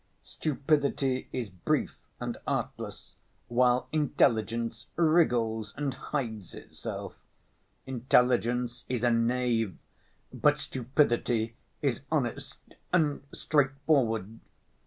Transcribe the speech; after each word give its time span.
Stupidity 0.23 1.29
is 1.31 1.51
brief 1.51 1.95
and 2.19 2.35
artless, 2.47 3.13
while 3.49 3.87
intelligence 3.91 4.87
wriggles 4.95 5.75
and 5.77 5.93
hides 5.93 6.55
itself. 6.55 7.13
Intelligence 7.85 8.83
is 8.89 9.03
a 9.03 9.11
knave, 9.11 9.77
but 10.33 10.57
stupidity 10.59 11.53
is 11.83 12.01
honest 12.11 12.57
and 12.91 13.21
straightforward. 13.31 14.39